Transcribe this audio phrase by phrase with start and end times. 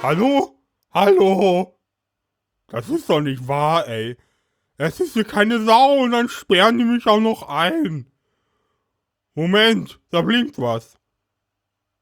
[0.00, 0.56] Hallo?
[0.92, 1.76] Hallo?
[2.68, 4.16] Das ist doch nicht wahr, ey.
[4.76, 8.06] Es ist hier keine Sau und dann sperren die mich auch noch ein.
[9.34, 10.98] Moment, da blinkt was.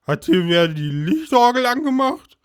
[0.02, 2.36] Hat hier wer die Lichtorgel angemacht?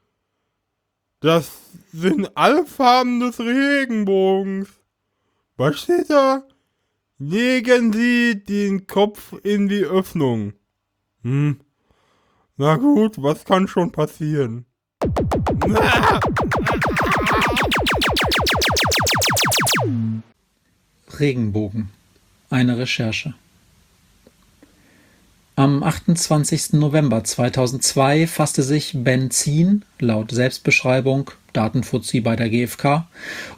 [1.19, 1.51] Das
[1.91, 4.69] sind alle Farben des Regenbogens.
[5.57, 6.47] Was steht da?
[7.17, 10.53] Legen Sie den Kopf in die Öffnung.
[11.23, 11.59] Hm.
[12.55, 14.65] Na gut, was kann schon passieren?
[21.19, 21.89] Regenbogen.
[22.49, 23.33] Eine Recherche.
[25.55, 26.73] Am 28.
[26.73, 33.05] November 2002 fasste sich Benzin, laut Selbstbeschreibung, Datenfuzzi bei der GfK,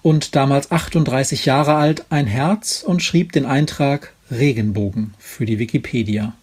[0.02, 6.34] und damals 38 Jahre alt, ein Herz und schrieb den Eintrag Regenbogen für die Wikipedia.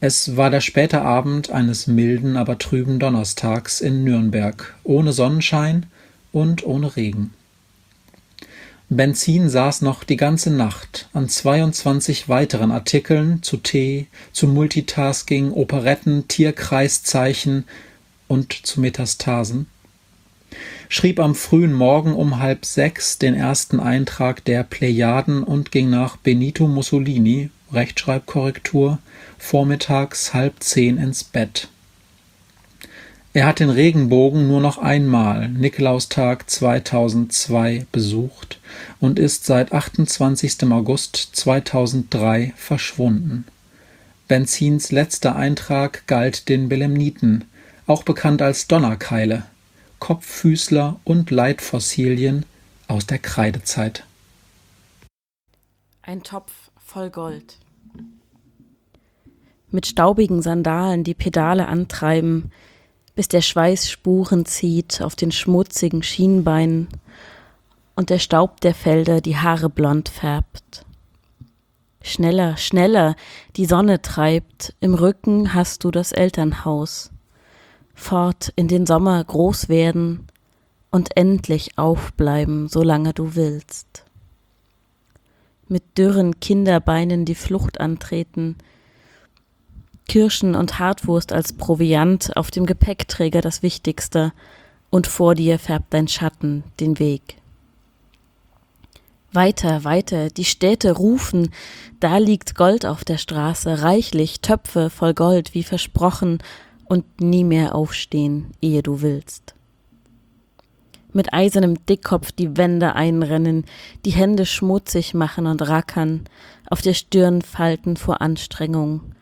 [0.00, 5.86] Es war der späte Abend eines milden, aber trüben Donnerstags in Nürnberg, ohne Sonnenschein
[6.32, 7.32] und ohne Regen.
[8.88, 16.28] Benzin saß noch die ganze Nacht an 22 weiteren Artikeln zu Tee, zu Multitasking, Operetten,
[16.28, 17.64] Tierkreiszeichen
[18.28, 19.66] und zu Metastasen,
[20.88, 26.16] schrieb am frühen Morgen um halb sechs den ersten Eintrag der Plejaden und ging nach
[26.16, 28.98] Benito Mussolini, Rechtschreibkorrektur,
[29.38, 31.68] vormittags halb zehn ins Bett.
[33.36, 38.58] Er hat den Regenbogen nur noch einmal, Nikolaustag 2002, besucht
[38.98, 40.70] und ist seit 28.
[40.70, 43.44] August 2003 verschwunden.
[44.26, 47.44] Benzins letzter Eintrag galt den Belemniten,
[47.86, 49.44] auch bekannt als Donnerkeile,
[49.98, 52.44] Kopffüßler und Leitfossilien
[52.88, 54.04] aus der Kreidezeit.
[56.02, 56.52] Ein Topf
[56.84, 57.58] voll Gold.
[59.70, 62.52] Mit staubigen Sandalen die Pedale antreiben,
[63.16, 66.88] bis der Schweiß Spuren zieht auf den schmutzigen Schienbeinen
[67.96, 70.84] und der Staub der Felder die Haare blond färbt.
[72.02, 73.16] Schneller, schneller,
[73.56, 77.10] die Sonne treibt, im Rücken hast du das Elternhaus.
[77.96, 80.28] Fort in den Sommer groß werden
[80.90, 84.04] und endlich aufbleiben, solange du willst.
[85.66, 88.56] Mit dürren Kinderbeinen die Flucht antreten,
[90.08, 94.32] Kirschen und Hartwurst als Proviant, auf dem Gepäckträger das Wichtigste,
[94.90, 97.38] und vor dir färbt dein Schatten den Weg.
[99.32, 101.50] Weiter, weiter, die Städte rufen,
[101.98, 106.38] da liegt Gold auf der Straße, reichlich, Töpfe voll Gold, wie versprochen,
[106.88, 109.54] und nie mehr aufstehen, ehe du willst.
[111.12, 113.64] Mit eisernem Dickkopf die Wände einrennen,
[114.04, 116.24] die Hände schmutzig machen und rackern,
[116.68, 119.14] auf der Stirn Falten vor Anstrengung,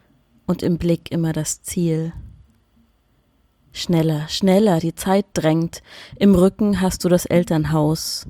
[0.47, 2.13] und im Blick immer das Ziel.
[3.73, 5.83] Schneller, schneller, die Zeit drängt,
[6.17, 8.27] im Rücken hast du das Elternhaus,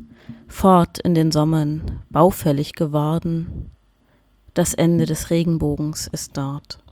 [0.47, 3.71] fort in den Sommern, baufällig geworden,
[4.55, 6.84] das Ende des Regenbogens ist dort.